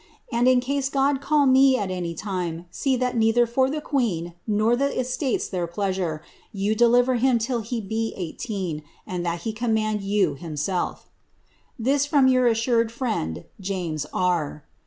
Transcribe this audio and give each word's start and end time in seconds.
And 0.33 0.47
in 0.47 0.61
case 0.61 0.89
God 0.89 1.21
call 1.21 1.45
me 1.45 1.77
at 1.77 1.91
any 1.91 2.15
time, 2.15 2.65
see 2.71 2.95
that 2.95 3.15
neither 3.15 3.45
for 3.45 3.69
the 3.69 3.81
queen, 3.81 4.33
nor 4.47 4.75
the 4.75 4.99
estates 4.99 5.47
their 5.47 5.67
pleasure, 5.67 6.23
you 6.51 6.73
deliver 6.73 7.17
him 7.17 7.37
till 7.37 7.61
he 7.61 7.79
be 7.79 8.11
eighteen, 8.17 8.81
and 9.05 9.23
that 9.23 9.41
he 9.41 9.53
command 9.53 9.99
70W 9.99 10.39
himself 10.39 11.07
'* 11.45 11.47
This 11.77 12.07
from 12.07 12.27
your 12.27 12.47
assured 12.47 12.91
friend, 12.91 13.43
"Jamks 13.61 14.07
R." 14.11 14.63